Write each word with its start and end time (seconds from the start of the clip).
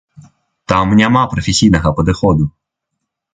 Там 0.71 0.95
няма 1.01 1.21
прафесійнага 1.33 1.93
падыходу. 2.01 2.49